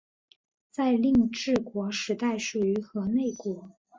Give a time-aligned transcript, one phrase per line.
[0.71, 3.69] 在令制国时代属于河内国。